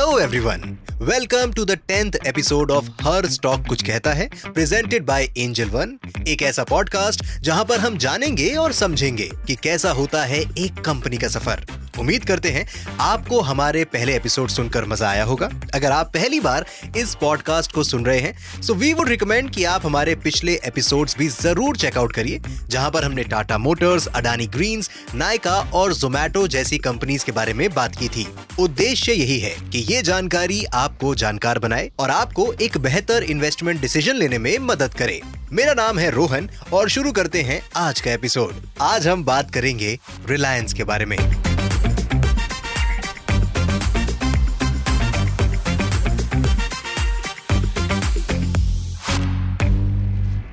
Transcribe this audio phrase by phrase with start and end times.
[0.00, 0.60] Hello everyone
[1.00, 5.94] welcome to the tenth episode of her stock कुछ कहता है presented by Angel one
[6.28, 11.16] एक ऐसा पॉडकास्ट जहाँ पर हम जानेंगे और समझेंगे कि कैसा होता है एक कंपनी
[11.16, 11.64] का सफ़र।
[12.00, 12.66] उम्मीद करते हैं
[13.00, 17.84] आपको हमारे पहले एपिसोड सुनकर मज़ा आया होगा। अगर आप पहली बार इस पॉडकास्ट को
[17.84, 22.12] सुन रहे हैं सो वी वुड रिकमेंड कि आप हमारे पिछले एपिसोड्स भी ज़रूर चेकआउट
[22.12, 27.52] करिए, जहाँ पर हमने टाटा मोटर्स अडानी ग्रीन्स नायका और जोमैटो जैसी कंपनीज़ के बारे
[27.52, 28.26] में बात की थी।
[28.60, 34.16] उद्देश्य यही है कि ये जानकारी आपको जानकार बनाए और आपको एक बेहतर इन्वेस्टमेंट डिसीज़न
[34.16, 35.20] लेने में मदद करे।
[35.52, 39.98] मेरा नाम है रोहन और शुरू करते हैं आज का एपिसोड आज हम बात करेंगे
[40.28, 41.49] रिलायंस के बारे में।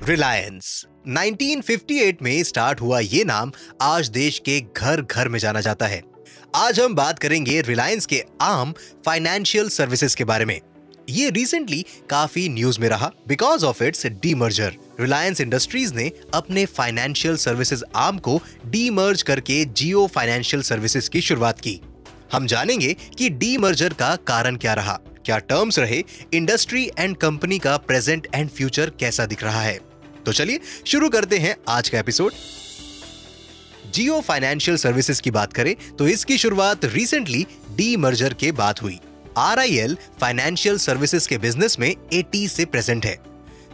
[0.07, 5.87] रिलायंस 1958 में स्टार्ट हुआ ये नाम आज देश के घर घर में जाना जाता
[5.87, 6.03] है।
[6.55, 8.73] आज हम बात करेंगे रिलायंस के आम
[9.05, 10.61] फाइनेंशियल सर्विसेज़ के बारे में।
[11.09, 17.37] ये रिसेंटली काफ़ी न्यूज़ में रहा because of it's demerger Reliance Industries ने अपने फाइनेंशियल
[17.37, 21.81] सर्विसेज़ आर्म को डीमर्ज करके जियो फाइनेंशियल सर्विसेज़ की शुरुआत की।
[22.33, 26.03] हम जानेंगे कि डीमर्जर का कारण क्या रहा। क्या टर्म्स रहे?
[26.33, 29.86] इंडस्ट्री एंड कंपनी का प्रेजेंट एंड फ्यूचर कैसा दिख रहा है?
[30.27, 32.31] तो चलिए शुरू करते हैं आज का एपिसोड
[33.93, 38.99] जियो फाइनेंशियल सर्विसेज़ की बात करें तो इसकी शुरुआत रिसेंटली डी मर्जर के बाद हुई
[39.37, 43.15] R I L financial services के बिज़नेस में 80 से प्रेजेंट है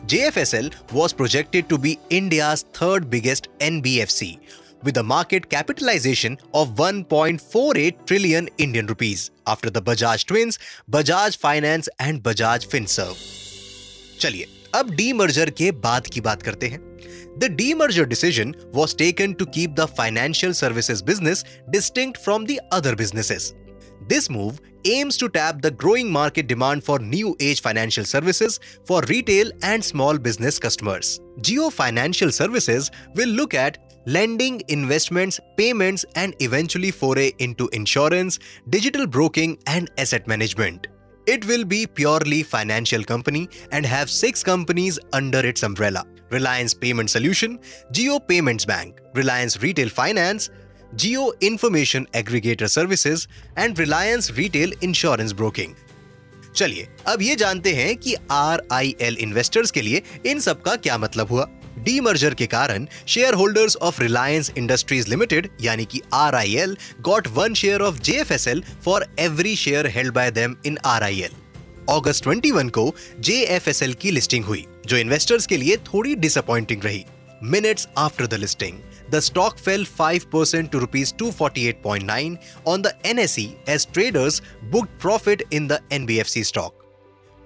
[0.05, 4.31] JFSL was projected to be India's third biggest NBFC
[4.83, 10.59] with a market capitalization of 1.48 trillion Indian rupees after the Bajaj twins,
[10.91, 13.15] Bajaj Finance and Bajaj Finserv.
[14.19, 16.79] चलिए अब D merger के बाद की बात करते हैं
[17.39, 22.95] the demerger decision was taken to keep the financial services business distinct from the other
[22.95, 23.53] businesses
[24.05, 29.01] This move aims to tap the growing market demand for new age financial services for
[29.03, 31.21] retail and small business customers.
[31.41, 38.39] Geo Financial Services will look at lending, investments, payments, and eventually foray into insurance,
[38.69, 40.87] digital broking, and asset management.
[41.25, 46.05] It will be purely financial company and have six companies under its umbrella.
[46.31, 47.59] Reliance Payment Solution,
[47.91, 50.49] Geo Payments Bank, Reliance Retail Finance,
[50.95, 55.75] Geo Information Aggregator Services and Reliance Retail Insurance Broking.
[56.55, 58.13] चलिए अब ये जानते हैं कि
[59.01, 61.47] L investors के लिए इन सब का क्या मतलब हुआ
[61.79, 67.27] डीमर्जर के कारण share holders of Reliance industries limited यानी कि R I L got
[67.27, 71.03] one share of J F S L for every share held by them in R
[71.03, 71.31] I L
[71.89, 76.15] August 21 को जे एफ़ एस एल की listing हुई, जो investors के लिए थोड़ी
[76.15, 77.05] disappointing रही।
[77.43, 78.79] Minutes after the listing
[79.11, 84.41] the stock fell 5% to rupees 248.9 on the NSE as traders
[84.71, 86.71] booked profit in the NBFC stock.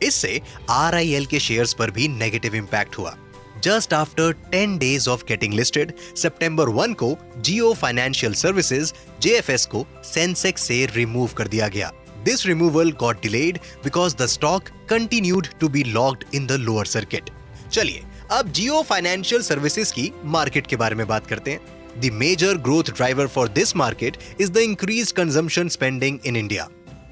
[0.04, 3.16] इससे RIL के शेयर्स पर भी नेगेटिव इंपैक्ट हुआ।
[3.64, 9.86] Just after 10 days of getting listed सितंबर 1 को जियो financial services JFS को
[10.04, 11.92] Sensex से remove कर दिया गया।
[12.26, 17.30] This removal got delayed because the stock continued to be locked in the lower circuit
[17.72, 22.58] चलिए अब जियो फाइनेंशियल सर्विसेज़ की मार्केट के बारे में बात करते हैं। The major
[22.58, 26.68] growth driver for this market is the increase consumption spending in India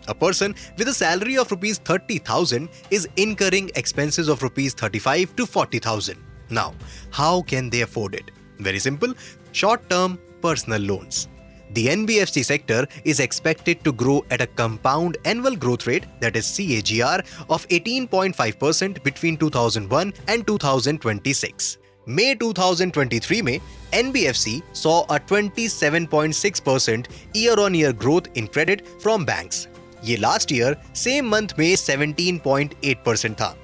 [0.07, 5.47] A person with a salary of rupees 30,000 is incurring expenses of rupees 35 to
[5.47, 6.19] 40,000.
[6.50, 6.74] Now,
[7.10, 8.30] how can they afford it?
[8.58, 9.14] Very simple
[9.52, 11.28] short term personal loans.
[11.72, 16.44] The NBFC sector is expected to grow at a compound annual growth rate, that is
[16.46, 21.78] CAGR, of 18.5% between 2001 and 2026.
[22.08, 23.60] May 2023 में
[23.92, 29.66] NBFC saw a 27.6% year-on-year growth in credit from banks.
[30.04, 33.54] ये last year same month में 17.8 था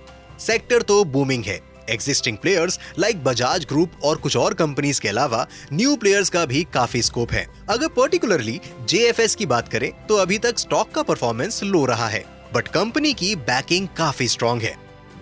[0.41, 1.59] sector तो booming है
[1.90, 6.64] existing players like Bajaj group और कुछ और companies के अलावा न्यू प्लेयर्स का भी
[6.74, 8.60] काफ़ी स्कोप है। अगर पर्टिकुलरली
[8.90, 12.24] जेएफएस की बात करें तो अभी तक स्टॉक का परफॉर्मेंस लो रहा है
[12.54, 14.76] बट कंपनी की बैकिंग काफ़ी स्ट्रॉन्ग है।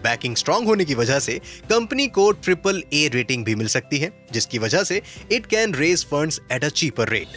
[0.03, 1.37] बैकिंग स्ट्रॉन्ग होने की वजह से
[1.69, 5.01] कंपनी को ट्रिपल ए रेटिंग भी मिल सकती है, जिसकी वजह से
[5.31, 7.27] it can raise funds at a cheaper rate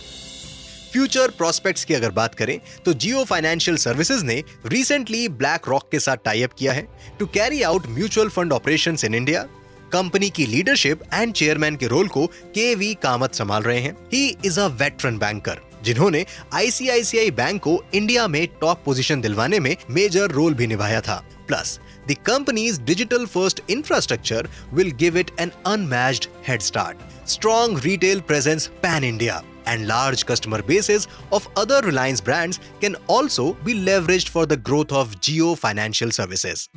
[0.92, 6.00] future prospects की अगर बात करें तो जियो फाइनेंशियल सर्विसेज़ ने रिसेंटली ब्लैक रॉक के
[6.00, 6.86] साथ टाई अप किया है
[7.18, 9.46] to carry out mutual fund operation in India
[9.92, 14.36] company की लीडरशिप एंड चेयरमैन के रोल को के वी कामत संभाल रहे हैं। He
[14.44, 16.24] is a veteran banker जिन्होंने
[16.54, 21.16] आईसीआईसीआई बैंक को इंडिया में टॉप पोजीशन दिलवाने में मेजर रोल भी निभाया था।
[21.48, 21.78] Plus
[22.08, 28.66] the company's digital first infrastructure will give it an unmatched head start strong retail presence
[28.82, 34.45] pan India and large customer bases of other Reliance brands can also be leveraged for
[34.45, 36.69] the growth of Geo Financial Services.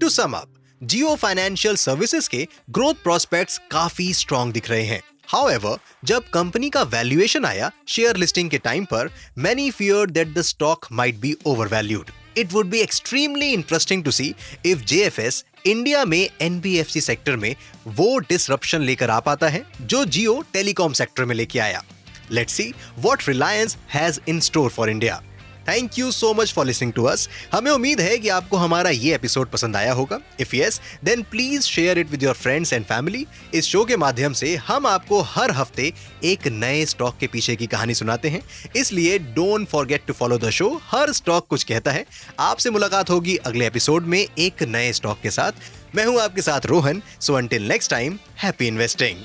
[0.00, 0.48] To sum up,
[0.86, 5.02] Geo Financial Services के growth prospects काफी strong दिख रहे हैं
[5.32, 10.42] However, जब company का valuation आया share listing के time पर many feared that the
[10.42, 12.10] stock might be overvalued.
[12.36, 14.34] It would be extremely interesting to see
[14.64, 17.55] if JFS India में एनबीएफसी सेक्टर में
[17.87, 21.83] वो डिसरप्शन लेकर आ पाता है, जो जियो टेलीकॉम सेक्टर में लेके आया।
[22.31, 25.21] Let's see what Reliance has in store for India
[25.67, 29.13] thank you so much for listening to us हमें उम्मीद है कि आपको हमारा ये
[29.15, 33.25] एपिसोड पसंद आया होगा। If yes then please share it with your friends and family
[33.53, 35.91] इस शो के माध्यम से हम आपको हर हफ़्ते
[36.23, 38.41] एक नए स्टॉक के पीछे की कहानी सुनाते हैं।
[38.75, 42.05] इसलिए don't forget to follow the show her stock कुछ कहता है।
[42.39, 46.65] आपसे मुलाकात होगी अगले एपिसोड में एक नए स्टॉक के साथ। मैं हूँ आपके साथ
[46.65, 47.01] Rohan.
[47.21, 49.17] So until next time happy investing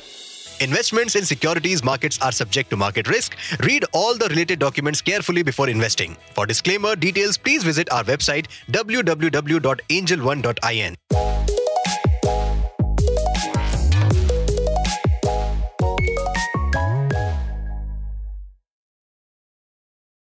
[0.60, 3.34] Investments in securities markets are subject to market risk.
[3.64, 6.18] Read all the related documents carefully before investing.
[6.34, 11.19] For disclaimer details, please visit our website www.angel1.in.